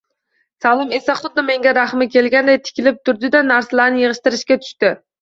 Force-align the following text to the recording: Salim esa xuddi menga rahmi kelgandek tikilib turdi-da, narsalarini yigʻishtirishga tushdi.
Salim 0.65 0.95
esa 0.99 1.15
xuddi 1.19 1.43
menga 1.51 1.75
rahmi 1.79 2.09
kelgandek 2.15 2.67
tikilib 2.71 3.01
turdi-da, 3.05 3.45
narsalarini 3.55 4.07
yigʻishtirishga 4.09 4.63
tushdi. 4.69 4.97